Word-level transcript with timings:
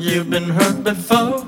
you've 0.00 0.30
been 0.30 0.48
hurt 0.48 0.82
before 0.82 1.44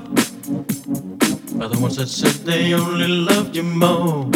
by 1.57 1.67
the 1.67 1.77
ones 1.79 1.97
that 1.97 2.07
said 2.07 2.33
they 2.45 2.73
only 2.73 3.07
loved 3.07 3.55
you 3.55 3.63
more. 3.63 4.32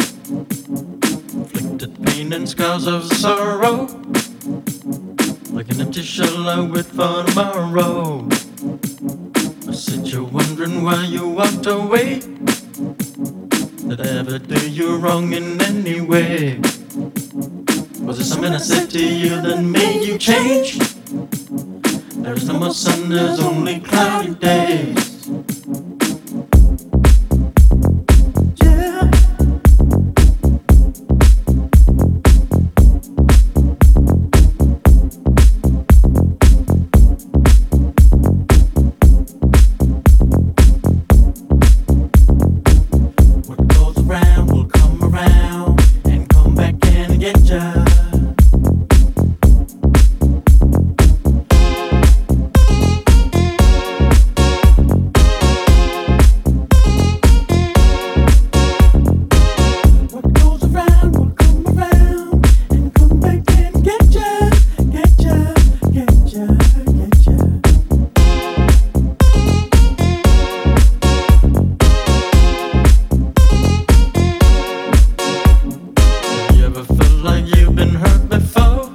been 77.78 77.94
hurt 77.94 78.28
before 78.28 78.90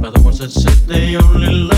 by 0.00 0.08
the 0.08 0.20
ones 0.24 0.38
that 0.38 0.50
said 0.50 0.72
they 0.88 1.14
only 1.14 1.52
love. 1.52 1.77